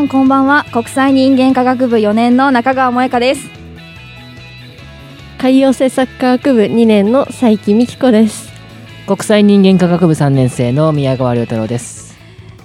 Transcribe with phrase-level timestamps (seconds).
[0.00, 0.64] んこんばんは。
[0.72, 3.50] 国際人間科学部4年の中川萌香です。
[5.38, 8.50] 海洋政策科学部2年の佐伯美希子です。
[9.06, 12.18] 国際人間科学部3年生の宮川亮太郎です。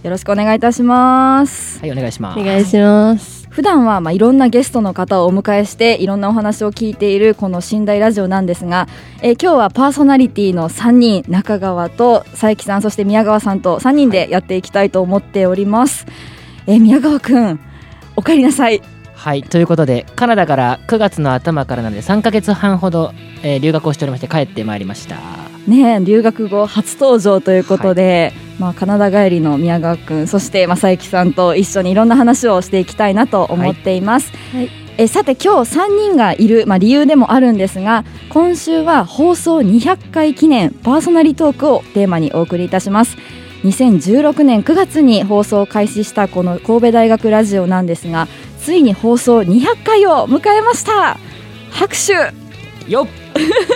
[0.03, 1.79] よろしくお願いいたします。
[1.79, 2.39] はいお願いします。
[2.39, 3.47] お願いします。
[3.49, 8.87] 普段はまあいろんなゲストの方をお迎えしていろんなお話を聞いているこの寝台ラジオなんですが、
[9.21, 16.05] えー今日はパーソナリティの3人中川と佐伯さんそして宮川さんと3人でやっていきたいと思っております、
[16.67, 17.59] えー宮川くん
[18.15, 18.81] お帰りなさい。
[19.13, 23.13] はいということでカナダから9月の頭からなので3ヶ月半ほど、
[23.43, 25.17] えー留学をしておりまして帰ってまいりました。
[25.67, 34.69] ねえ留学後初登場ということで、まあ、カナダ帰りの宮川くんそして正幸さんと一緒にいろんな話をしていきたいなと思っています、はい。
[34.97, 43.17] えさて今日3人がいる、まあ、理由でもあるんですが今週は放送200回記念パーソナリトークをテーマにお送りいたします
[43.65, 48.27] 2016年9月に放送を開始したこの神戸大学ラジオなんですが
[48.59, 51.17] ついに放送200回を迎えました。
[51.71, 52.13] 拍手。
[52.89, 53.07] よっ。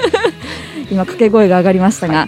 [0.90, 2.28] 今掛け声が上がりましたが、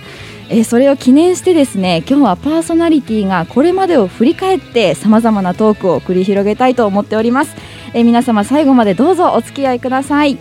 [0.49, 7.55] えーそれを記念してですね今日はパーソナリティがこれまでを振り返ってさまざまなトークを繰り広げたいと思っております、
[7.93, 10.37] えー皆様最後までどうぞお付き合いください。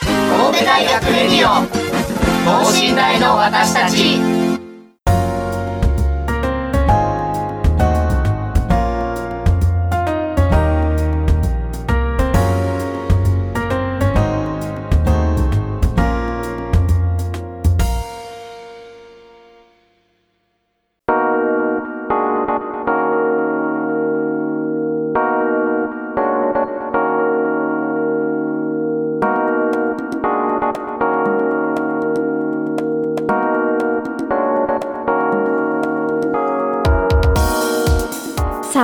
[0.00, 1.89] 神戸大学レディオ
[2.44, 4.39] 等身大の私たち。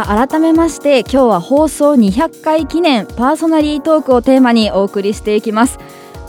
[0.09, 5.79] あ改めまして今日は放送200回記念パーソナリートークをテーマにお送りしていきます。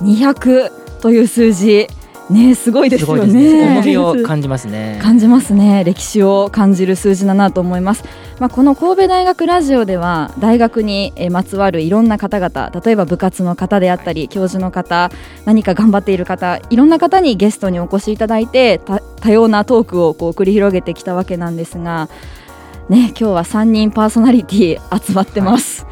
[0.02, 1.88] 200という数字。
[2.30, 3.32] ねすごいですよね。
[3.32, 3.80] ね。
[3.80, 5.00] 重みを感じますね。
[5.02, 5.84] 感じますね。
[5.84, 8.04] 歴史を感じる数字だなと思います、
[8.40, 15.10] まあ、この神戸大学ラジオでは大学にえーまつわるいろんな方々例えば部活の方であったり教授の方
[15.46, 22.10] 何か頑張っている方いろんな方にゲストにお越しいただいてた多様なトークをこう繰り広げてきたわけなんですが
[22.90, 25.86] ね今日は3人パーソナリティ集まってます、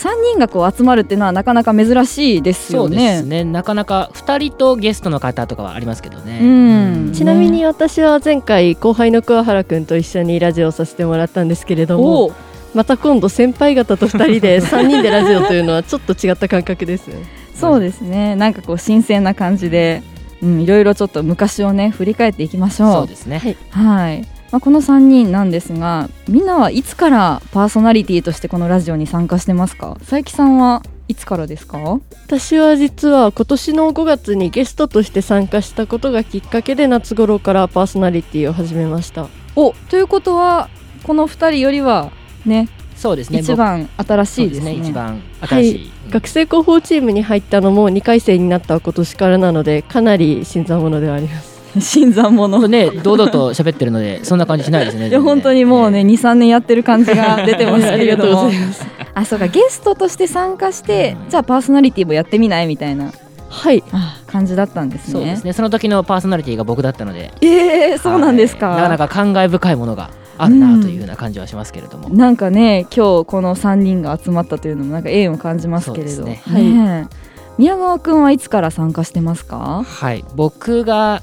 [0.00, 3.44] 3人がこう集まるっていうのはなかなか珍しいですそうでよねすね。
[3.44, 7.12] なかなか2人とゲストの方とかはありますけどね、うん。
[7.12, 12.34] ちなみに私は前回後輩の桑原くんと一緒にラジオをさせてもらったんですけれどおもう
[12.74, 17.16] また今度先輩方と2人で 3人でラジオというのはちょっと違った感覚ですね。
[17.54, 18.36] そうですね。
[18.36, 20.02] なんかこう新鮮な感じで、
[20.42, 22.92] うん、いろいろちょっと昔をね振り返っていきましょう。
[22.92, 23.56] そうですね、はい。
[23.70, 29.96] はい、まあ、この3人なんですがみんなはいつからパーソナリティとしてこのラジオに参加してますか？
[30.00, 31.78] 佐伯さんはいつからですか？
[32.26, 39.28] 私は実は今年の5月にゲストとして参加したことがきっかけで夏頃からパーソナリティを始めました。
[39.56, 40.68] おということは
[41.04, 42.12] この2人よりは
[42.44, 43.38] ねそうですね。
[43.38, 44.74] 一番新しいですね。
[44.74, 51.49] そう一番新しい、学生広報チームに入ったのも2回生になった今年からなのでかなり新参者ではあります
[51.80, 52.68] 新参者。
[52.68, 58.86] ね堂々と喋ってるのでそんな感じしないですねいや本当にもうね23年やってる感じが 出てますけありがとうれどもございます。
[59.14, 63.12] あそうかゲストとして参加してじゃあパーソナリティもやってみないみたいな
[63.48, 63.82] はい。
[63.92, 65.12] あ感じだったんですね。
[65.12, 67.32] そうですねその時のパーソナリティが僕だったので。
[67.40, 68.76] えー、そうなんですか、はい。
[68.76, 76.10] なかなか感慨深いものがあるなというような感じはしますけれども、なんかね今日この3人が集まったというのもなんか縁を感じますけれど。
[76.10, 76.62] そうですね。
[76.62, 77.16] ねえ。
[77.58, 79.84] 宮川くんはいつから参加してますか？
[79.84, 80.24] はい。
[80.36, 81.20] 僕が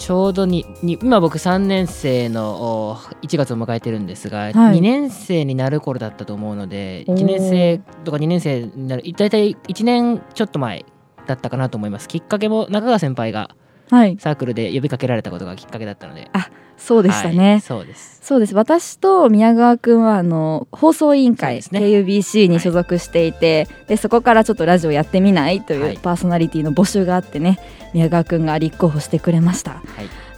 [0.00, 4.54] ちょうどにに今僕3年生のお1月を迎えてるんですが、はい。
[4.54, 7.18] 2年生になる頃だったと思うのでおー。
[7.18, 10.86] 1年生とか2年生になる大体1年ちょっと前
[11.26, 12.08] だったかなと思います。
[12.08, 13.54] きっかけも中川先輩が
[13.90, 14.16] はい。
[14.18, 16.30] サークルで呼びかけられたことがきっかけだったので。
[16.76, 18.20] そうでしたね、はいそうです。
[18.22, 18.54] そうです。
[18.54, 21.62] 私と宮川くんはあの放送委員会、ね。
[21.72, 25.94] KUBC に所属していて、でそこからちょっとラジオやってみないとはい。
[25.94, 27.58] いうパーソナリティの募集があってね
[27.92, 29.72] 宮川くんが立候補してくれました。
[29.72, 29.82] はい。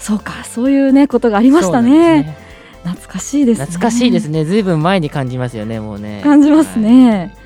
[0.00, 2.36] そうかそういうねことがありましたね。
[2.84, 3.66] なんです懐かしいですね。
[3.66, 4.44] 懐かしいですね。
[4.44, 6.22] ずいぶん前に感じますよねもうね。
[6.24, 7.36] 感じますね、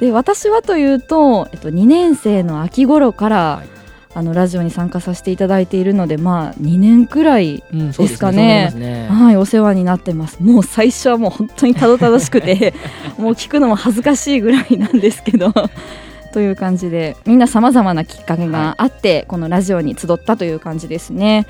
[0.00, 3.76] で私はというと、えっと、2年生の秋頃から、はい
[4.16, 10.42] あのラジオに参加させていただいているのでまあ2年くらいうんですかねそうですねはい、お世話になってます。
[10.42, 12.72] もう最初はもう本当にたどたどしくて、
[13.18, 15.52] もう聞くのも恥ずかしいぐらいなんですけど。
[16.32, 21.46] という感じで、みんなさまざまなきっかけがあって、このラジオに集ったという感じですね。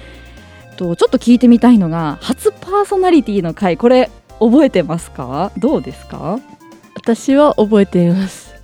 [0.77, 5.51] と、ちょっと聞いてみたいのが、初パーソナリティの回、これ覚えてますか？
[5.57, 6.39] どうですか？
[6.95, 8.55] 私は覚えています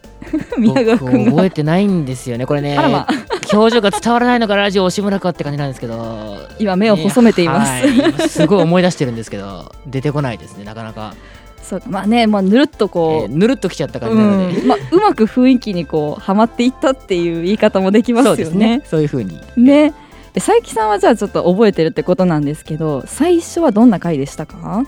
[0.59, 1.19] 宮川くんが。
[1.19, 3.07] 僕覚えてないんですよねこれねあらま、
[3.53, 6.39] 表情が伝わらないのがラジオ押村かって感じなんですけど。
[6.59, 7.71] 今目を細めています。
[7.71, 8.29] はい。
[8.29, 9.73] すごい思い出してるんですけど。
[9.87, 11.15] 出てこないですねなかなか、
[11.63, 13.31] そうか、まあね、まあぬるっとこう。
[13.31, 18.83] えーぬるっときちゃった感じうなので、ん、まあ、うまく雰囲気にこうはまっていったっていう言い方もできますよそうね。
[18.85, 19.41] そういう風に。
[19.57, 19.93] ね。
[20.33, 24.87] で佐伯さんはじゃあちょっと覚えてるってことなんですけど最初はどんな回でしたか？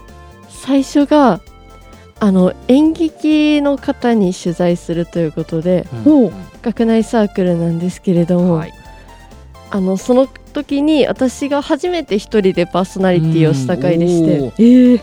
[0.49, 1.41] 最初が
[2.21, 6.33] あの演劇の方に取材するということでほう。
[6.63, 8.73] 学内サークルなんですけれども、はい。
[9.71, 15.03] あのその時に私が初めて一人でパーソナリティをした回でしてえー、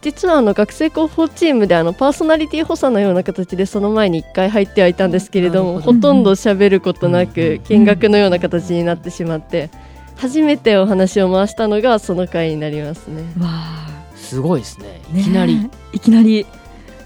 [0.00, 7.26] 実はあの学生広報チームであのパーソナリティ補佐のような形でその前に1回入ってはいたんですけれども、ほとんど喋ることなうん。
[7.26, 9.68] く見学のような形になってしまって
[10.16, 13.22] 初めてお話を回したのがその回になりますね。
[13.38, 13.99] わあ
[14.30, 15.02] すごいですね。
[15.12, 15.20] ね。
[15.20, 16.46] いきなり、いきなり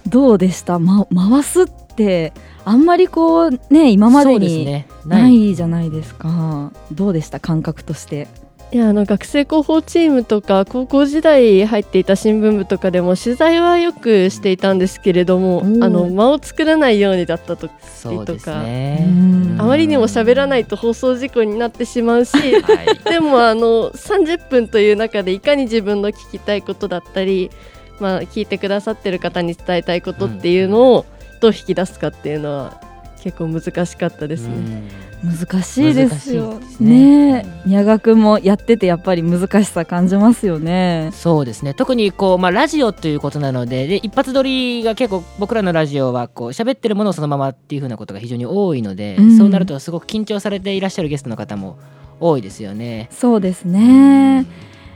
[0.07, 2.33] どうでした、ま、回すって
[2.67, 6.73] あんまりこうね今までにないじゃないですか。
[6.93, 7.41] どうでした？
[7.41, 8.29] 感覚として
[8.75, 19.61] いやあの学生広報チームとか高校時代入っていた新聞部とかでも取材はよくしていたんですけれどもおーあの間を作らないようにだったとそうですうねん。
[19.61, 22.99] あまりにも喋らないと放送事故になってしまうしはい。
[23.09, 27.53] でもあの30分という中でいかに自分の聞きたいことだったり、
[28.01, 31.07] まあ、聞いてくださってる方に伝えたいことっていうのを
[31.41, 32.81] どう引き出すかっていうのは
[33.23, 35.14] 結構難しかったですね。
[35.25, 36.61] 難しいですよ。
[36.79, 36.91] ね。
[37.35, 37.63] ねえ。
[37.67, 41.11] 宮川くんもやっててやっぱり難しさ感じますよね。
[41.13, 41.73] そうですね。
[41.73, 49.39] 特にこう、まあ、ラジオということなのでで一発撮りが結構僕らのラジオはこう喋ってるものをそのままっていう風なことが非常に多いので、うん。
[49.39, 51.79] そうなるとすごく緊張されていらっしゃるゲストの方も
[52.21, 53.09] 多いですよね。
[53.11, 54.47] そうですね。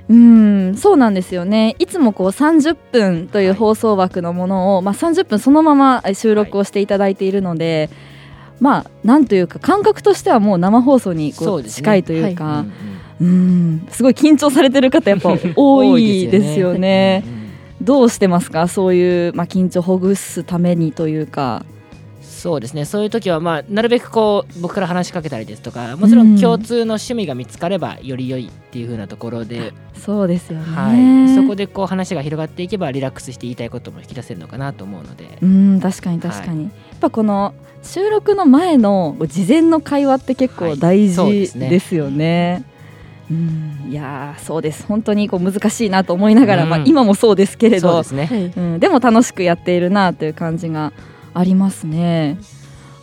[0.09, 1.77] うんそうなんですよね。
[1.79, 7.91] いつもこう30分という放送枠のものを、まあ、30分そのままえ収録をしていただいているので、
[8.61, 12.65] まあなんというか感覚としてはもう生放送にこそう近いというか
[13.91, 17.23] すごい緊張されてる方やっぱ 多いですよね。
[17.27, 17.39] うんうん
[17.81, 18.67] どうしてますか？
[18.67, 21.65] そういう、まあ、緊張をほぐすためにというか。
[22.39, 22.85] そうですね。
[22.85, 41.71] そういう時はまあなるべくこう僕から話しかけたりですとかもちろん共通の趣味が見つかればより良いっていう風なところで、そうですよね、はい、そこでこう話が広がっていけばリラックスして言いたいことも引き出せるのかなと思うので、うん確かに確かに、やっぱこの収録の前の事前の会話って結構大事ですね。
[41.71, 42.65] ですよね。
[43.31, 43.89] うん。
[43.91, 44.85] いやーそうです。
[44.87, 46.71] 本当にこう難しいなと思いながら、うん。
[46.71, 47.93] まあ、今もそうですけれど。
[47.93, 48.27] そうですね。
[48.27, 50.93] はいうん、でも楽しくやっているなという感じが
[51.39, 52.39] ありますね。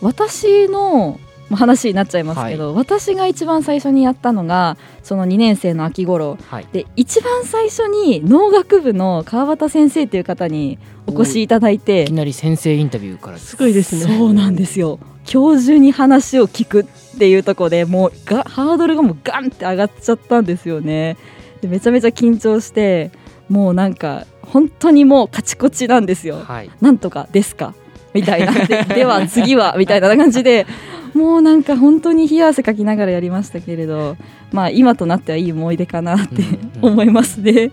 [0.02, 6.38] 私のまあ話になっちゃいますけど、私が一番最初にやったのがその2年生の秋頃。
[6.50, 13.56] はい、で一番最初に農学部の川端先生という方にお越しいただいていきなり先生インタビューからす。
[13.58, 14.18] ごいですね。
[14.18, 15.00] そうなんですよ。
[15.26, 21.18] 教授に話を聞くっていうところでもうがハードルがもうガンって上がっちゃったんですよね。
[21.62, 23.12] でめちゃめちゃ緊張して
[23.50, 26.38] もうなんか本当にもうカチコチなんですよ。
[26.44, 27.74] はい、なんとかですか？
[28.16, 28.52] みたいな。
[28.54, 30.66] ででは次はみたいな感じで
[31.14, 34.18] もうなんか本当に冷や汗かきながらやりましたけれど
[34.52, 37.72] まあ今となってはいい思い出かなってうんうん思いますね、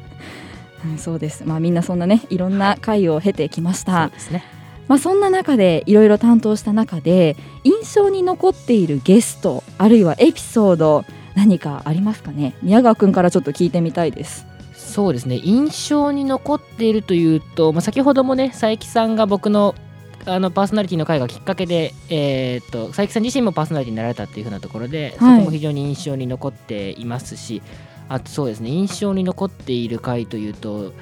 [0.85, 1.45] うんそうです。
[1.47, 4.45] まあみんなそんなねいろんな回を経てきました、そうですね。
[4.89, 11.05] まあ、そんな中でいろいろ担当した中で印象に残っているゲストあるいはエピソード
[11.37, 12.57] 何かありますかね？
[12.63, 14.45] 宮川くんからちょっと聞いてみたいです。
[14.75, 15.41] そうですね。
[15.43, 19.75] 印象に残っているというと、まあ、先ほどもね佐伯さんが僕の
[20.25, 25.39] あのパーソナリティの会がきっかけで、えー、と佐伯さん自身もパーソナリティになられたっていうふうなところで、はい。
[25.39, 27.63] そこも非常に印象に残っていますし
[28.09, 30.93] あとそうですね印象に残っている回というと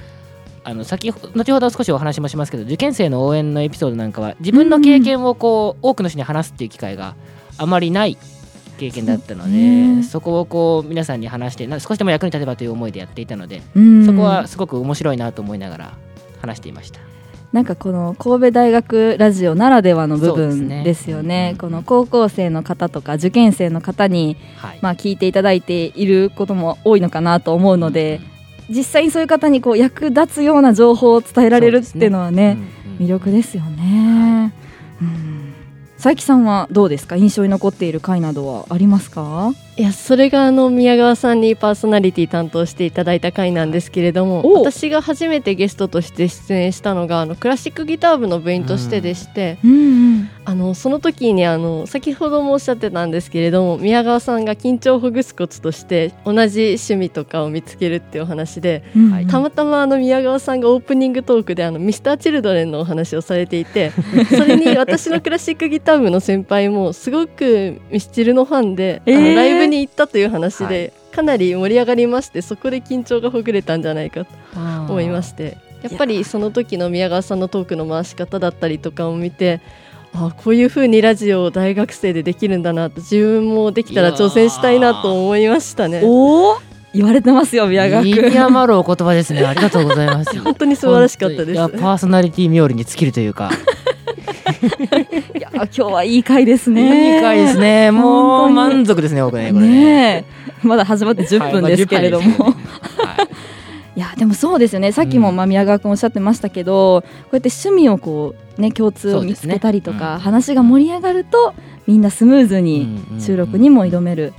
[0.63, 7.15] あの先ほ後ほど少しお話もしますけど受験生の応援のエピソードなんかは自分の経験をこう、多くの人に話すっていう機会が
[7.57, 8.17] あまりない
[8.77, 14.05] 経験だったので、ねそこをこう皆さんに話してな少しでも役に立てばという思いでやっていたので、うん。
[14.05, 15.97] そこはすごく面白いなと思いながら
[16.41, 17.10] 話していました。
[17.51, 21.49] なんかこの神戸大学ラジオならではの部分ですよね。
[21.53, 24.79] うんこの高校生の方とか受験生の方に、はい。
[24.81, 28.21] まあ、聞いていただいていることも多いのかなと思うので、
[28.69, 32.57] 実際にそういう方にこう役立つような情報を伝えられるっていうのはね
[32.99, 34.53] 魅力ですよね。
[35.01, 35.30] うん
[36.01, 37.15] 佐伯さんはどうですか？
[37.15, 39.51] 印象に残っている回などはありますか？
[39.77, 44.63] いやそれがあの宮川さんにパーソナリティ担当していただいた回なんですけれどもお。
[44.63, 59.11] 私が初めてゲストとして出演したのがあのクラシックギター部の部員としてでして、うんうんあのその時にあの先ほどもおっしゃってたんですけれども宮川さんが緊張をほぐすコツとして同じ趣味とかを見つけるっていうお話で、うん。
[59.11, 63.91] はいたまたまあの宮川さんがオープニングトークであのミスターチルドレンのお話をされていて
[64.35, 69.17] それに私のクラシックギター部の先輩もすごくミスチルのファンで、えー。
[69.17, 74.31] あのライブに行ったという話で、はかなり盛り上がりましてそこで緊張がほぐれたんじゃないかと
[74.89, 79.61] 思いましてやっぱりその時の宮川さんのトークの回し方だったりとかを見て
[80.13, 86.01] あこういう風にラジオを大学生でできるんだなと自分もできたら挑戦したいなと思いましたね。
[86.03, 86.61] おお
[86.93, 89.45] 言われてますよ宮川身君に余るお言葉ですね。
[89.45, 90.37] ありがとうございます。
[90.43, 91.51] 本当に素晴らしかったです。
[91.51, 93.49] いやパーソナリティ冥利に尽きるというか、
[95.35, 97.15] いや今日はいい回ですね。
[97.15, 97.91] いい回ですね。
[97.91, 100.25] もう満足ですね、僕ね、これね。
[100.63, 103.30] まだ始まって10分ですけれども、はい
[103.95, 104.91] いいやでもそうですよね。
[104.91, 105.35] さっきもうん。
[105.35, 111.53] まあ宮川君おっしゃってましたけど、こうやって趣味をこうね共通を見つけたりとか、話が盛り上がると
[111.87, 114.33] みんなスムーズに収録にも挑める、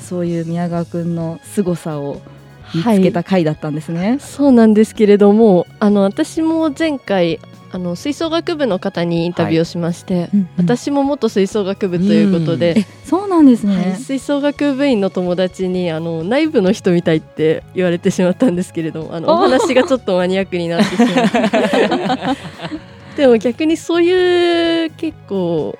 [0.00, 2.20] そういう宮川君の凄さを
[2.74, 4.18] 見はいつけた回だったんですね。
[4.20, 7.40] そうなんですけれどもあの私も前回
[7.72, 10.48] あの吹奏楽部の方にインタビューをしまして、うんうん。
[10.56, 13.76] 私も元吹奏楽部ということで、えそうなんですね。
[13.76, 25.78] はい、吹奏楽部員の友達にあの内部の人みたいって言われてしまったんですけれどもあのおお話がちょっとマニアックになってしまって でも逆にそういう結構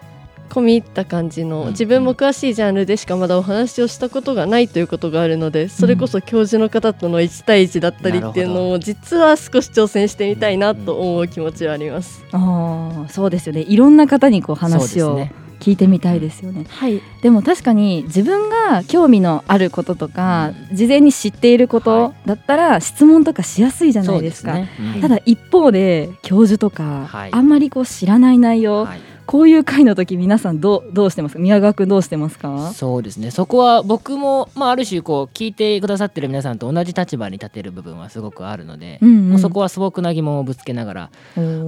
[0.50, 12.25] 込み入った感じのうん自分も詳しいジャンルでしかまだお話をしたことがないということがあるのでそれこそ教授の方との1対1だったりっていうのを実は少し挑戦してみたいなと思う気持ちはあります。
[12.33, 13.62] ああそうですよね。
[13.62, 15.26] いろんな方にこう話を
[15.61, 16.66] 聞いてみたいですよね。
[16.69, 24.54] はい、でも確かに自分が興味のあることとか、事前に知っていることだったら質問とかしやすいじゃないですか。
[24.54, 24.95] そうですね。
[24.97, 25.00] うん。
[25.02, 27.30] ただ一方で教授とか、はい。
[27.33, 29.00] あんまりこう知らない内容、はい
[29.31, 31.39] こういう回の時皆さんどうどうしてますか？
[31.39, 32.73] 宮川君どうしてますか？
[32.75, 33.31] そうですね。
[33.31, 39.31] そこは僕も、まあ、ある種こう聞いてくださってる皆さんと同じ立場に立てる部分はすごくあるので、うんうん。
[39.31, 41.11] もうそこは素朴な疑問をぶつけながら、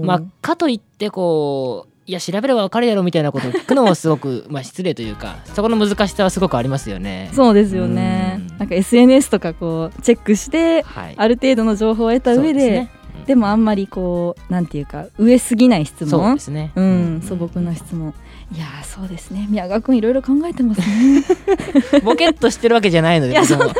[0.03, 7.31] まあ、かといってこういや調べれば分かるやろみたいなことを聞くのもすごくまあ失礼というかそこの難しさはすごくありますよね。
[7.33, 8.41] そうですよね。
[8.41, 8.59] うん。
[8.59, 12.91] なんか SNS とかこうチェックしてはい、ある程度の情報を得た上でね
[13.27, 13.39] うん。
[13.39, 16.73] もあんまりこうなんていうか上すぎない質そう問ですね。
[16.77, 18.15] うん、素朴な質問。
[18.55, 19.47] いやーそうですね。
[19.49, 21.25] 宮川君いろいろ考えてますね。
[22.05, 23.73] ボケっとしてるわけじゃないのでいや僕も。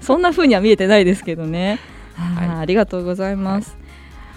[0.00, 1.78] そんな風には見えてないですけどね。
[2.14, 2.48] はい。
[2.48, 3.76] ありがとうございます。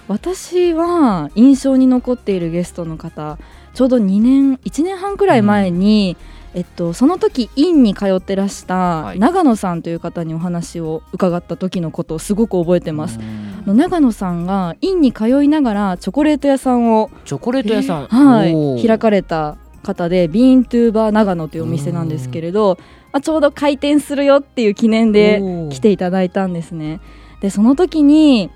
[0.08, 3.38] 私は印象に残っているゲストの方、
[3.74, 6.15] ちょうど2年1年半くらい前に、
[6.58, 9.20] えっとその時院に通ってらしたはい。
[9.20, 13.20] 長野さんという方にお話を伺った時のことをすごく覚えてます。
[13.20, 13.64] うん。
[13.64, 18.88] あの長野さんが院に通いながらチョコレート屋さんを、チョコレート屋さん、はい。
[18.88, 22.80] 開かれた方でビーントゥーバー長野というお店なんですけれど、
[23.14, 27.02] まあ、ちょうど開店するよっていう記念で来ていただいたんですね。
[27.40, 28.50] でその時に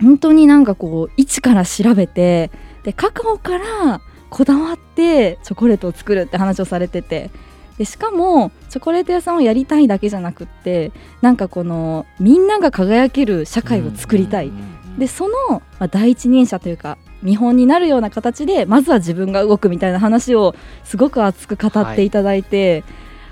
[0.00, 2.50] 本当になんかこう一から調べて
[2.82, 4.00] でカカオから
[4.32, 7.30] こだわってチョコレートを作るって話をされてて。
[7.78, 22.82] でしかもチョコレート屋さんをやりたいだけじゃなくってなんかこのみんなが輝ける社会を作りたい、うんうんうんでその、まあ、第一人者というか見本になるような形でまずは自分が動くみたいな話をすごく熱く語っていただいて、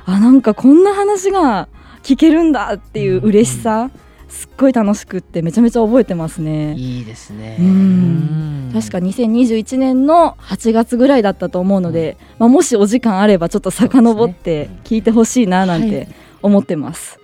[0.07, 1.69] あなんかこんな話が
[2.03, 3.91] 聞けるんだっていう嬉しさ、
[4.31, 6.75] すっごい楽しくってめちゃめちゃ覚えてますね。
[6.77, 7.57] いいですね。
[7.59, 7.67] うん。
[7.67, 8.71] うん。
[8.73, 16.09] 確か2021年の8月ぐらいだったと思うので、まあ、もしお時間あればちょっと遡って聞いてほしいななんて
[16.43, 17.19] 思ってます。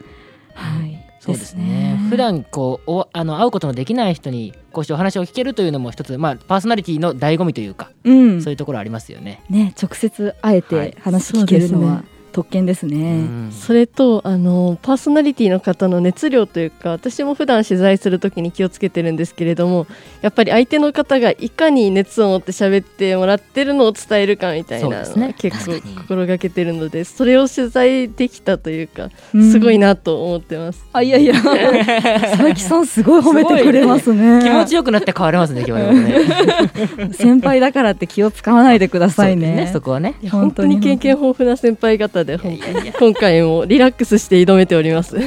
[0.54, 1.96] はい、そうですね。
[2.10, 8.42] 普段こうおあの会うことのできない人にこうしてお話を聞けるというのも一つ、まあ、パーソナリティの醍醐味というか、うん。
[8.42, 9.42] そういうところありますよね。
[9.48, 10.90] ね直接会えはい。
[10.90, 12.02] て話聞けるのは、
[12.36, 13.22] 特権ですうね。
[13.22, 19.86] んそれとあのパーソナリティの方の熱量というか私も普段取材するときに気をつけてるんですけれども
[20.20, 30.84] やっぱり相手の方がいかに熱を持って喋ってもらってるのを伝えるかみたいなのそうですねは結構心がけてるのでそれを取材できたというかうんすごいなと思ってます。
[30.92, 34.42] あいやいや佐々木さんすごい褒めてくれますね。
[34.42, 39.70] 気持ちよくなって変わりますね今日はね 先輩だからって気を使わないでくださいそうですね。
[39.72, 42.92] そこはねいや本当に本当に経験豊富な先輩方で本いやいやいや。
[42.98, 45.16] 今回もリラックスして挑めております。
[45.16, 45.20] い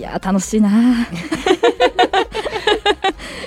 [0.00, 0.70] やー楽しいな。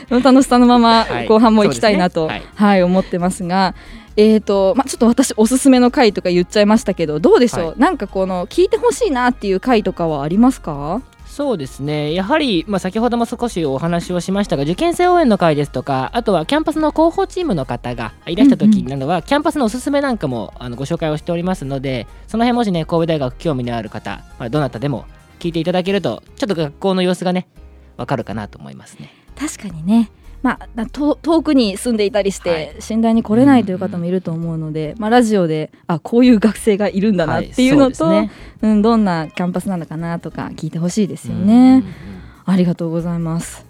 [0.09, 1.27] ー楽しさのままはい。
[1.27, 2.51] 後半も行きたいなと、そうですね。
[2.55, 2.83] はい。
[2.83, 3.75] 思ってますが。
[4.17, 7.79] えーとまあ、ちょっと私おすすめの回とか言っちゃいましたけどどうでしょう、はい。
[7.79, 11.01] なんかこの聞いてほしいなっていう回とかはありますか？
[11.35, 12.13] そうですね。
[12.13, 25.07] やはり、まあ、先ほども少しお話をしましたが受験生応援の会ですとかあとはキャンパスの広報チームの方がいらした時などは、キャンパスのおすすめなんかもあのご紹介をしておりますのでその辺もしね神戸大学興味のある方、まあ、どなたでも
[25.39, 27.49] 聞いていただけるとちょっと学校の様子がね
[27.97, 29.11] わかるかなと思いますね。
[29.37, 30.11] 確かにね、
[30.45, 38.29] まあ、遠くに住んでいたりして、はい信頼に来れないという方もいると思うので、まあ、ラジオであこういう学生がいるんだなっていうのと、はい
[38.61, 41.77] そううん、どんなキャンパスなのかなとか聞いてほしいですよね。
[41.77, 42.15] うん
[42.47, 43.65] ありがとうございます。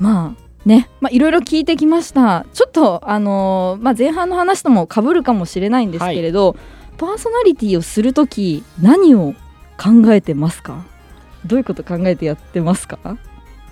[0.00, 2.44] まあね、まあいろいろ聞いてきました。
[2.52, 6.56] ちょっとあのーまあ前半の話とも被るかもしれないんですけれど、
[6.98, 9.34] パーソナリティをするとき何を
[9.78, 10.84] 考えてますか？
[11.46, 12.98] どういうこと考えてやってますか？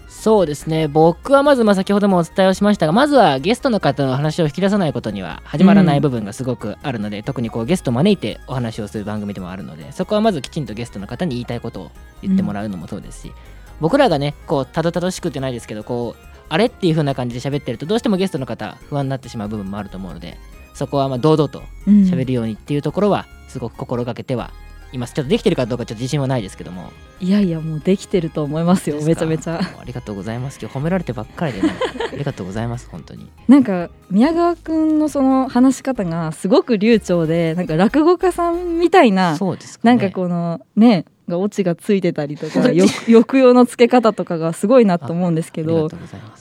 [0.09, 0.89] そうですね。
[0.89, 11.91] 僕はまずまあ先ほどもお伝えをしましたがまずはゲストの方の話を引き出さないことには始まらない部分がすごくあるので、特にこうゲストを招いてお話をする番組でもあるのでそこはまずきちんとゲストの方に言いたいことを
[12.23, 13.33] 言ってもらうのもそうですし、
[13.81, 20.39] 僕らがねこうたどたどしくってないですけどこうあれっていう風な感じで喋ってるとどうしてもゲストの方不安になってしまう部分もあると思うので
[20.75, 24.51] そこはま堂々と喋るようにっていうところはすごく心がけては
[24.93, 25.15] います。
[25.15, 26.91] ちょっとできてるかどうかちょっと自信はないですけども。
[27.21, 28.97] いやいやもうできてると思いますよ。
[28.97, 29.09] ですか？
[29.09, 29.61] めちゃめちゃ。
[29.81, 30.59] ありがとうございます。
[30.61, 31.73] 今日褒められてばっかりでね
[32.13, 33.29] ありがとうございます本当に。
[33.49, 39.37] なんか宮川くんのその話し方がすごく流暢で、なんか落語家さんみたいな。
[39.37, 45.91] そうですか、ね、なんかこのねがオチがついてたりとか よ抑揚のつけ方とかがすごいなと思うんですけど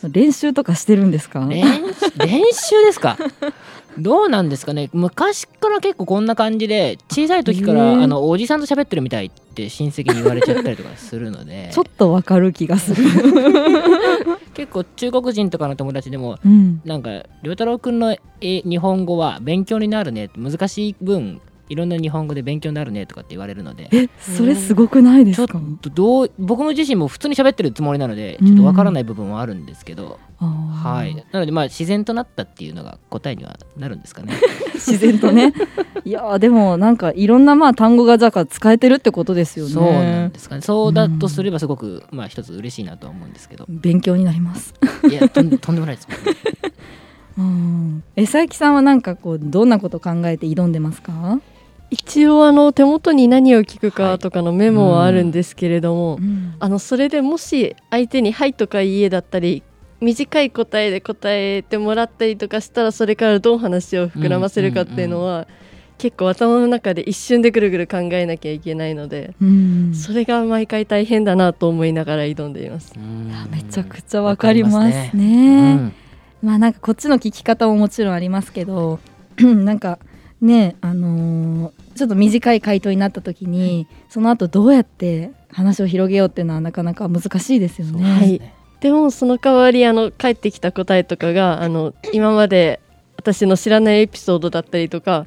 [0.10, 1.41] 練習とかしてるんですか？
[1.41, 1.62] 練
[2.25, 3.17] 練習ですか？
[3.97, 4.89] どうなんですかね。
[4.93, 11.69] 昔から結構こんな感じで小さい時から、あのおじさんと喋ってるみたいって親戚に言われちゃったりとかするので。
[11.73, 13.03] ちょっとわかる気がする、
[14.53, 30.47] 結構中国人とかの友達でもうん、なんか良太郎くんのえ日本語は勉強になるね難しい分いろんな日本語で勉強になるねとかって言われるのでえそれすごくないでちょっすかとどう僕も自身も普通に喋ってるつもりなのでちょっとわからない部分はあるんですけど、あー。
[30.47, 31.15] はい。
[31.32, 34.34] なのでまあ自然となったっていうのが答えにはなるんですかね。
[34.75, 35.53] 自然とね。
[36.06, 39.71] いやーでもなんかいろんなまあ単語がじゃあ使えてるってことですよね。
[39.71, 40.62] そうなんですかね。
[40.62, 43.65] そうだとすればすごくまあ一つ嬉しいなとは思うんですけど。
[43.67, 44.73] 勉強になります。
[45.10, 46.08] いやとんとんでもないです。
[46.08, 46.34] もんね
[47.38, 48.03] うん。
[48.15, 51.39] え佐伯さんはなんかこうどんなこと考えて挑んでますか、
[51.89, 56.19] 一応あの手元に何を聞くかとかのメモはあるんですけれども、
[56.60, 59.63] あのそれでもし相手に「はい」とか「いいえ」だったり
[60.00, 65.47] 短い答えで答えてもらったりとかしたらそれからどう話を膨らませるかっていうのは、
[65.97, 69.93] 結構頭の中で一瞬でぐるぐる考えなきゃいけないので、うん。
[69.95, 72.93] それが毎回大変だなと思いながら挑んでいます。
[72.95, 73.32] うん。
[73.50, 75.12] めちゃくちゃわかりますわかね。
[75.15, 75.93] りうん。
[76.43, 79.00] まあなんかこっちの聞き方ももちろんありますけど
[79.41, 79.97] なんか
[80.41, 88.04] ねあのーちょっと短い回答になった時に、その後どうやって話を広げようっていうのはなかなか難しいですよね。
[88.04, 88.41] はい
[88.80, 92.80] でもその代わりあの返ってきた答えとかがあの今まで
[93.17, 95.26] 私の知らないエピソードだったりとか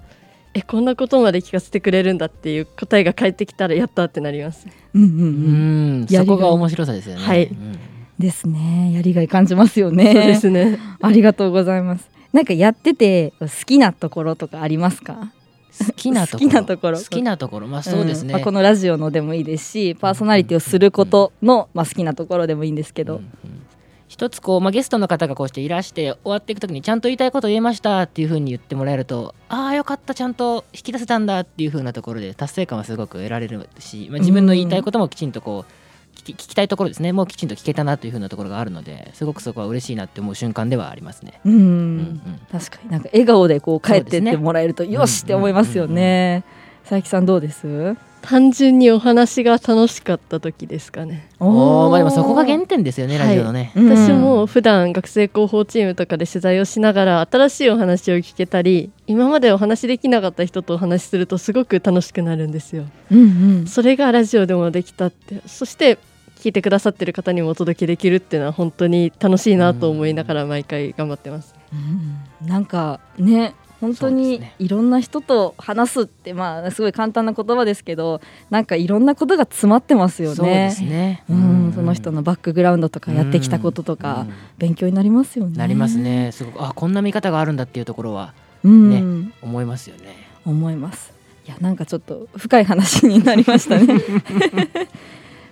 [0.54, 4.68] えこんなことまで聞かせてくれるんだっていう答えが返ってきたらやったってなります。
[4.94, 5.12] うんうんう。
[5.12, 7.78] うんんやりがいそこが面白さですよねはいうん
[8.20, 8.92] ですね。
[8.94, 10.12] やりがい感じますよね。
[10.12, 10.78] そうですね。
[11.00, 12.08] ありがとうございます。
[12.32, 15.32] なんかやってて好きなところとかありますか？
[15.78, 16.48] 好きなところ。
[16.48, 16.98] 好きなところ？
[16.98, 17.66] 好きなところ。
[17.66, 18.32] まあそうですね、ん。
[18.36, 23.66] まあ、このラジオのでもいいですし、パーソナリティをすることの、まあ、好きなところでもいいんですけど、うんうん。
[24.08, 35.72] 一つこう、まあ、ゲストの方がこうしていらして終わっていく時にちゃんと言いたいこと言えましたっていう風に言ってもらえるとああよかったちゃんと引き出せたんだっていう風なところで達成感はすごく得られるし、まあ、自分の言いたいこともきちんとこう
[36.20, 37.12] 聞き聞きたいところですね。
[37.12, 41.40] もうきちんと聞けたなという風なところがあるのですごくそこは嬉しいなって思う瞬間ではありますね。
[41.44, 42.40] うん、うんうん。
[42.52, 42.90] 確かに。
[42.90, 46.44] なんか笑顔でこう帰ってってもらえるとよしって思いますよね。
[46.82, 47.96] 佐伯さんどうです？
[48.22, 51.30] 単純にお話が楽しかった時ですかね。
[51.38, 51.88] おー。
[51.88, 53.88] まあでもそこが原点ですよねラジオのね、うん。
[53.88, 62.84] 私も普段学生広報チームとかで取材をしながら新しいお話を聞けたり今までお話できなかった人とお話しするとすごく楽しくなるんですよ。
[63.10, 63.22] うんう
[63.62, 63.66] ん。
[63.66, 65.40] それがラジオでもできたって。
[65.46, 65.98] そして
[66.40, 80.36] 聞いてくださってる方にもお届けできるっていうのは本当に楽しいなと思いながら毎回頑張ってますうんなんかね本当にねいろんな人と話すってまあすごい簡単な言葉ですけどなんかいろんなことが詰まってますよね。
[80.36, 85.56] そうですねうん、その人のバックグラウンドとかやってきたこととかうん勉強になりますよね。
[85.56, 85.96] なります。
[85.96, 91.14] ねすごくあこんな見方があるんだっていうところはうん、思いますよね思います。
[91.46, 93.86] いやなんかちょっと深い話になりましたね。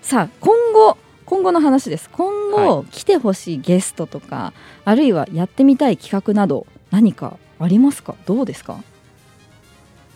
[0.03, 2.09] さあ今後今後の話です。
[2.11, 4.55] 今後、は来てほしいゲストとか
[4.87, 8.15] あるいはやってみたい企画など何かありますか？
[8.25, 8.83] どうですか？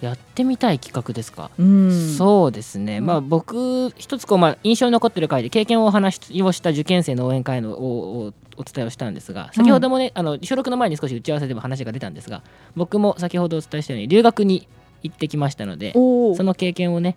[0.00, 1.50] やってみたい企画ですか？
[1.58, 2.16] うん。
[2.16, 12.42] そうですね、うんまあ僕一つこう、まあ、印象に残ってる回で経験をお話をした受験生の応援会のををお伝えをしたんですが先ほどもね、あの収録の前に少し打ち合わせでも話が出たんですが
[12.76, 14.68] 僕も先ほどお伝えしたように留学に
[15.02, 17.16] 行ってきましたのでおその経験をね、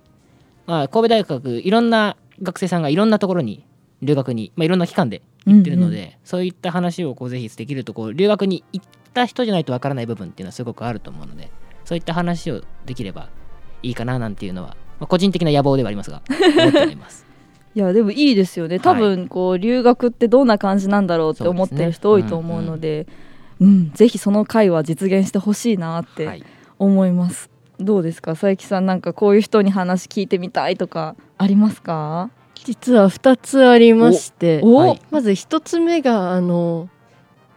[0.65, 3.65] まあ、神戸大学いろんな学生さんがいろんなところに
[4.01, 11.49] 留学に、まあ、いろんな期間で行ってるので、そういった話をこうぜひできるとこう留学に行った人じゃないとわからない部分っていうのはすごくあると思うので
[11.85, 13.29] そういった話をできれば
[13.81, 16.21] いいかななんていうのは、まあ、個人的な野望ではありますが
[16.57, 17.25] 思っております。
[17.75, 18.79] いやでもいいですよね。
[18.79, 23.05] 多分こう留学ってどんな感じなんだろうって思ってる人多いと思うので
[23.59, 23.91] うん。
[23.91, 26.43] ぜひその回は実現してほしいなってはい、
[26.79, 28.31] 思います、どうですか？
[28.31, 32.29] 佐伯さんなんかこういう人に話聞いてみたいとかありますか？
[32.63, 34.61] 実は2つありまして
[35.11, 36.89] まず1つ目があの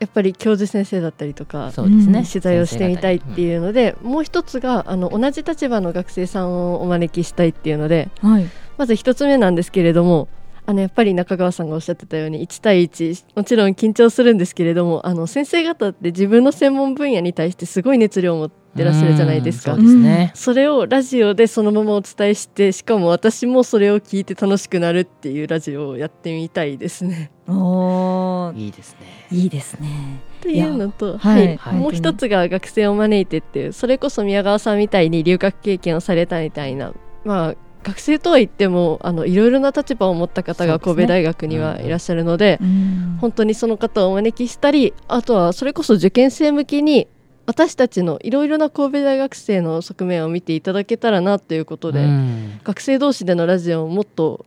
[0.01, 8.47] やっぱり教授先生だったりとかそうですね、うん取材をしてみたいってういうので、もう一つがあの同じ立場の学生さんをお招きしたいっていうのではい。
[8.77, 10.29] まず一つ目なんですけれども
[10.69, 19.73] あのやっぱり中川さんがおっしゃってたように1対1もちろん緊張するんですけれどもあの先生方って自分の専門分野に対してすごい熱量を持ってらっしゃるじゃないですか。
[19.73, 27.31] うんそうですね、それをラジオでそのままお伝えしてしかも私もそれを聞いて楽しくなるっていうラジオをやってみたいですね。
[27.49, 28.59] おー。
[28.59, 29.27] いいですね。
[29.33, 30.21] いいですね。
[30.43, 31.47] というのと、はい。
[31.47, 31.57] はい。
[31.57, 36.93] はいもう一つが学生を招いてっていうそれこそ宮川さんみたいに留学経験をされたみたいな
[37.25, 43.19] まあ学生とは言ってもあのいろいろな立場を持った方が神戸大学にはいらっしゃるのでうん。
[43.21, 47.09] 本当にその方をお招きしたりあとはそれこそ受験生向きに
[47.49, 52.61] 私たちのいろいろな神戸大学生の側面を見ていただけたらなということで、うん。
[52.63, 54.45] 学生同士でのラジオをもっと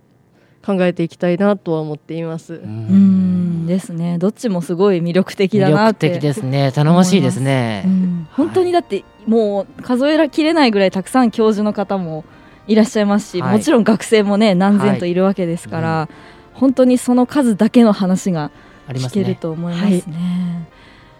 [0.63, 2.53] 考えていきたいなとは思っています。
[2.53, 3.65] うん。
[3.65, 4.19] ですね。
[4.19, 6.11] どっちもすごい魅力的だなって。
[6.11, 6.71] 的ですね。
[6.71, 8.27] 頼もしいですね、うん。
[8.33, 12.23] 本当にだってもう数えきれないぐらいたくさん教授の方も
[12.67, 13.57] いらっしゃいますし、はい。
[13.57, 16.09] もちろん学生もね何千といるわけですから、は
[16.53, 19.35] 本当にその数だけの話が聞けるありますね。
[19.35, 20.69] と思いますね。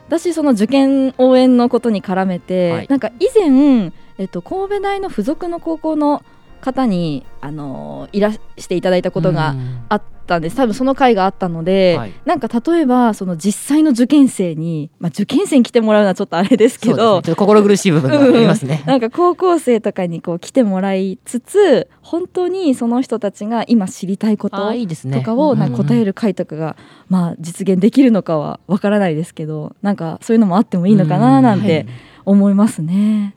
[0.08, 2.88] 私その受験応援のことに絡めて、はい。
[2.90, 6.24] なんか以前、えっと、神戸大の付属の高校の
[6.62, 9.82] 方に、あのいらしていただいたことがうん。
[9.90, 10.56] あったんです。
[10.56, 12.14] 多分その回があったので、はい。
[12.26, 26.78] なんか例えばその実際の受験生に、まあ、受験生に来てもらうのはちょっとあれですけどちょっと心苦しい部分がありますね、なんか高校生とかにこう来てもらいつつ本当にその人たちが今知りたいこととかをなんか答える回とかが、
[27.10, 31.88] まあ、実現できるのかはわからないですけどなんかそういうのもあってもいいのかななんて
[32.26, 33.36] 思いますね。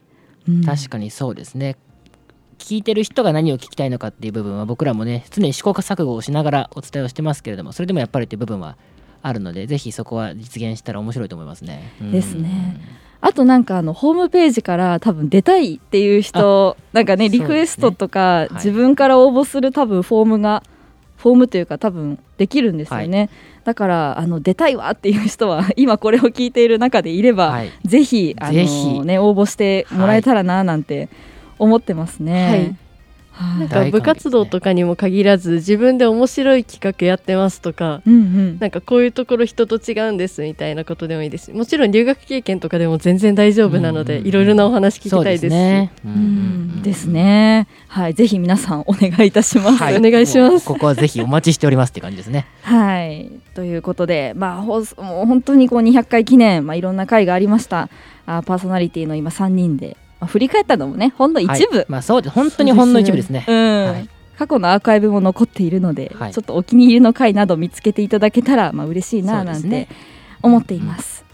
[0.49, 0.65] うん。
[0.65, 1.77] 確かにそうですね
[2.65, 8.79] 聞いてる人が何を聞きたいのかっていう部分は僕らもね常に試行錯誤をしながらお伝えをしてますけれどもそれでもやっぱりっていう部分は
[9.21, 11.93] あるのでぜひそこは実現したら面白いと思いますね。
[12.01, 12.13] うん。
[12.13, 12.81] ですね。
[13.21, 18.55] あとなんかあのホームページから多分出たいっていう人なんかねリクエストとか、い。
[18.55, 20.63] 自分から応募する多分フォームが
[21.17, 23.31] フォームというか多分できるんですよね、
[23.65, 27.71] だからあの出たいわっていう人は 今これを聞いている中でいれば、はい。
[27.85, 31.09] ぜひあのね応募してもらえたらななんて
[31.59, 32.49] 思ってますね。
[32.49, 32.77] はい
[33.59, 45.93] なんか部活動とかにも限らず自分で面白い企画やってますとかうんうんなんかこういうところ人と違うんですみたいなことでもいいですしもちろん留学経験とかでも全然大丈夫なのでうんいろいろなお話聞きたいですしね。
[46.05, 47.07] ううんです。
[47.07, 47.67] ね。
[47.89, 49.77] はい、ぜひ皆さんお願いいたします。
[49.79, 52.47] はいお願いしますここはぜひお待ちしておりますって感じですね。
[52.63, 57.89] はい、ということで、まあ、放送もう本当にこう200回記念、まあ、いろんな回がありました。
[58.27, 61.87] あパーソナリティの今3人で、まあ、振り返ったのもね、ほんの一部、はい。
[61.89, 62.35] まあそうです。
[62.35, 63.45] 本当にほんの一部ですね。
[63.47, 63.85] うん。
[63.87, 64.09] はい。
[64.39, 66.33] 過去のアーカイブも残っているので、はい。
[66.33, 69.89] ちょっとお気に入りの回など見つけていただけたら、まあ嬉しいななんて
[70.43, 71.25] 思っています。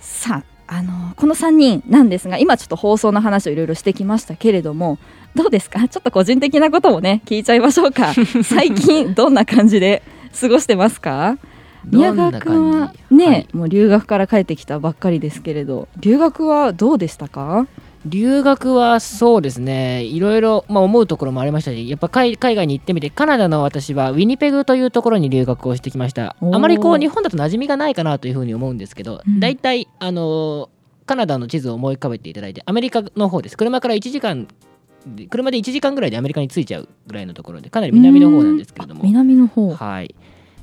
[0.00, 4.98] さああのこの3人なんですが今ちょっと放送の話をいろいろしてきましたけれども
[5.34, 5.88] どうですか？
[5.88, 8.12] ちょっと個人的なこともね聞いちゃいましょうか。
[8.44, 10.02] 最近どんな感じで
[10.38, 11.38] 過ごしてますか？
[11.86, 13.48] 宮川君はね、はい。
[13.54, 17.66] もう留学から帰ってきたばっかりですけれど留学はどうでしたか？
[18.06, 20.04] 留学はそうですね。
[20.04, 26.36] いろいろ、まあ、思うところもありましたしやっぱ海海外に行ってみてカナダの私はウィニペグというところに留学をしてきました。
[26.40, 29.40] あまりこう日本だと馴染みがないかなというふうに思うんですけど、うん。
[29.40, 30.68] 大体あのー
[31.06, 33.56] カナダの地図を思い浮かべていただいてアメリカの方です。
[33.56, 34.46] 車から1時間
[35.04, 39.02] で車で1時間ぐらいでアメリカに着いちゃうぐらいのところでかなり南の方なんですけれども。
[39.02, 39.74] 南の方。
[39.74, 40.14] はい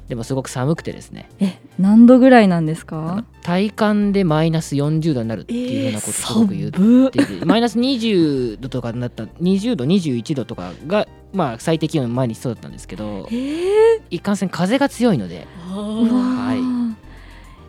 [0.10, 1.30] でもすごく寒くてですね。
[1.40, 3.26] え何度ぐらいなんですか？
[3.44, 14.02] 体感でマイナス40度になるっていうようなことすごく言っっててマイナス20度とかになった20度21度とかがまあ最低気温前にそうだったんですけどえー？
[14.10, 15.46] いかんせん風が強いので。
[15.70, 16.60] はい。
[16.60, 16.94] ー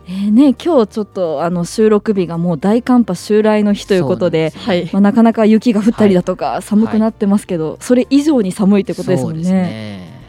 [0.07, 4.51] えーね今日ちょっとあの収録日がもう大寒波襲来の日ということで
[4.91, 9.43] まあ、なかなか雪が降ったりだとか寒くなってますけど、それ以上に寒いってことですもんね。
[9.51, 10.19] ね。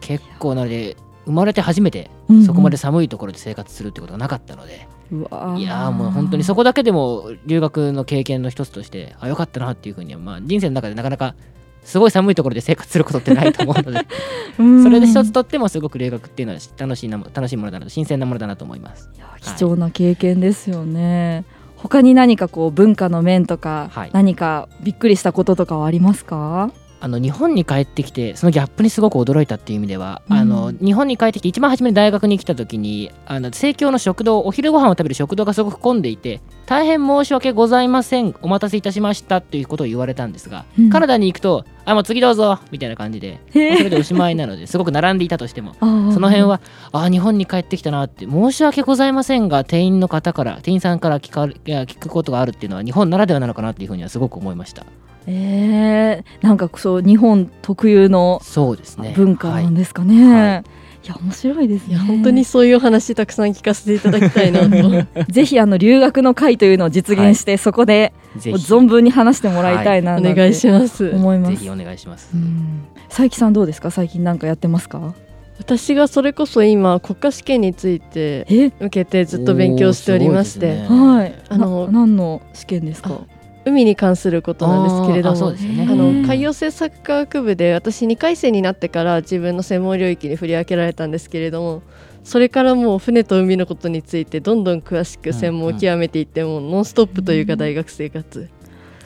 [0.00, 11.34] 結構なので生まれて初めてうんうんそこまで寒いところで生活するってことがなかったので、うわーいやーもう本当にそこだけでも留学の経験の一つとしてあよかったなっていうふうには、まあ、人生の中でなかなか
[11.82, 14.06] すごい寒いところで生活することってないと思うので
[14.58, 19.10] うんそれで一つとってもすごく留学っていうのは楽しいなも楽しいものだなと新鮮なものだなと思います。
[19.40, 21.44] 貴重な経験ですよね。
[21.76, 26.70] 他に何かこう文化の面とか、はい何かびっくりしたこととかはありますか？
[27.04, 30.36] あの日本に帰ってきてそのギャップにすごく驚いたっていう意味では、うん。
[30.38, 40.88] あの日本に帰ってきて一番初めに大学に来た時にあの生協の食堂お昼ご飯を食べる食堂がすごく混んでいて大変申し訳ございませんお待たせいたしましたっていうことを言われたんですが、うん。
[40.88, 46.62] カナダに行くとあもう次どうぞみたいな感じでそれでおしまいなのですごく並んでいたとしてもその辺は
[46.92, 54.86] あ日本に帰ってきたなって申し訳ございませんが店員の方から店員さんから聞か聞くことがあるっていうのは日本ならではなのかなっていうふうにはすごく思いました
[55.26, 59.12] えー、なんかそう日本特有のそうですね。
[59.16, 60.64] 文化はいなんですかね。、はい。
[61.06, 61.96] や面白いですね。
[61.98, 65.06] 本当にそういうお話たくさん聞かせていただきたいなと。
[65.30, 71.10] ぜひあの留学の会というのを実現して、そこで存分に話してもらいたいななんてお願いします。
[71.10, 71.56] 思います。
[71.56, 72.30] ぜひお願いします。
[72.34, 72.84] うん。
[73.08, 73.90] 佐伯さんどうですか？
[73.90, 75.14] 最近なんかやってますか？
[75.58, 78.66] 私がそれこそ今国家試験についてえ？
[78.80, 80.86] 受けてずっと勉強しておりまして、ね。
[80.88, 81.34] はい。
[81.50, 83.20] あのな何の試験ですか？
[83.64, 91.82] 海に関することなんですけれどもあの海洋政策科学部で私2回生になってから自分の専門領域に振り分けられたんですけれども
[92.24, 98.48] それからもう船と海のことについてどんどん詳しく専門を極めていってもノンストップというか大学生活。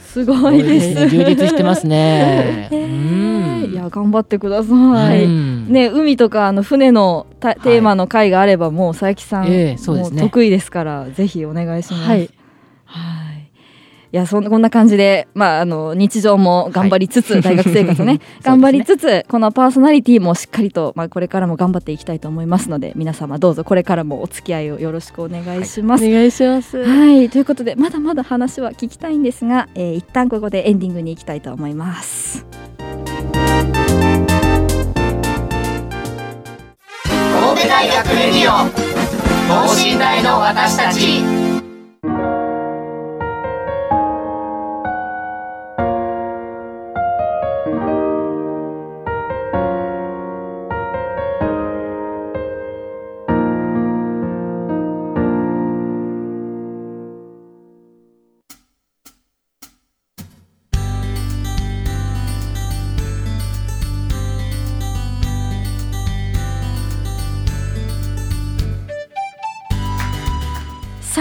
[0.08, 1.08] すごいですね。
[1.08, 2.68] 充実してますね。
[3.70, 5.72] いや頑張ってください、うん。
[5.72, 9.76] ね海とかあの船のたテーマの会があればもう佐伯さん、
[10.18, 12.37] 得意ですからぜひお願いします
[14.10, 17.42] いやそんこんな感じで、まあ、あの日常も頑張りつつ、はい。
[17.42, 26.06] 大学生活ね 頑張りつつ、このパーソナリティもしっかりと、まあ、これからも頑張っていきたいと思いますので皆様どうぞこれからもお付き合いをよろしくお願いします。
[26.06, 26.82] お願いします。
[26.82, 32.46] はい、ということでまだまだ話は聞きたいんですが、えー一旦ここでエンディングに行きたいと思います。
[32.78, 32.88] 神
[37.62, 38.50] 戸大学レディオ
[39.48, 41.22] 等身大の私たち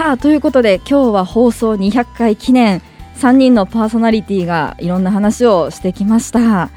[0.08, 2.80] さあということで今日は放送200回記念。
[3.16, 6.70] 3人のパーソナリティがいろんな話をしてきました。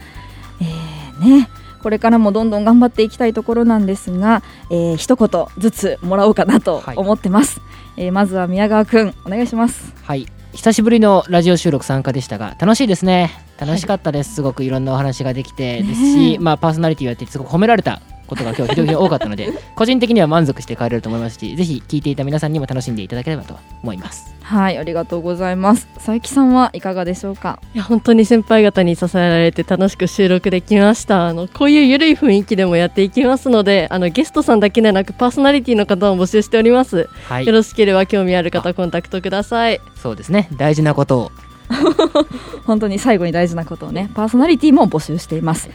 [0.59, 1.47] えーね。
[1.81, 6.97] これからもどんどん頑張っていきたいところなんですが、えー、一言ずつもらおうかなとはい。
[6.97, 7.61] 思ってます、
[7.95, 9.93] えーまずは宮川くんお願いします。
[10.03, 10.27] はい。
[10.51, 13.31] 久しぶりのラジオ収録参加でしたが楽しいですね。
[13.57, 16.37] 楽しかったです、すごくいろんなお話ができてですねし、え。
[16.39, 24.33] まあ、パーソナリティをやってすごく褒められたことが今日非常に多かったので 個人的には満足して帰れると思いますしぜひ聞いていた皆さんにも楽しんでいただければと思います。
[24.41, 25.87] はいありがとうございます。
[25.95, 27.59] 佐伯さんはいかがでしょうか？
[27.75, 31.27] いや本当に先輩方に支えられて楽しく収録できました。
[31.27, 37.45] あのこういうゆるい雰囲気でもやっていきますのであのゲストさんだけでなくパーソナリティの方も募集しております、はい。
[37.45, 39.79] よろしければ興味ある方コンタクトください。
[40.01, 40.47] そうですね。
[40.57, 41.19] 大事なこと。
[41.19, 41.31] を
[42.65, 45.69] 本当に最後に大事なことをねパーソナリティも募集しています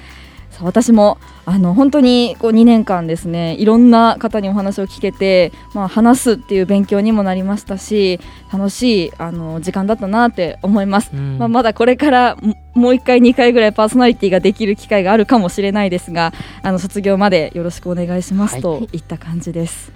[0.57, 8.19] さあ私もあの本当にこう2年間ですねいろんな方にお話を聞けて、まあ、話すっていう勉強にもなりましたし
[8.51, 19.93] 楽しいあの時間だったなって思います、うんまあ、まだこれからももう1回2回ぐらいパーソナリティができる機会があるかもしれないですがあの卒業までよろしくお願いしますといった感じです。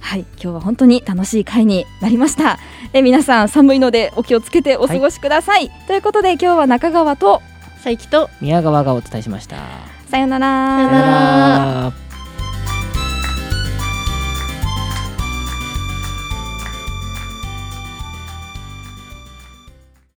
[0.00, 2.58] はい、今日は本当に楽しい回になりました。
[2.92, 5.70] え皆さん寒いのでお気をつけてお過ごしください。
[5.86, 7.42] ということで今日は中川と
[7.84, 9.93] 佐伯と宮川がお伝えしました。
[10.14, 10.28] さよ。
[10.28, 12.03] ならさよなら